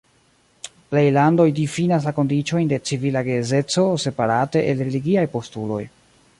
[0.93, 5.83] Plej landoj difinas la kondiĉojn de civila geedzeco separate el religiaj postuloj.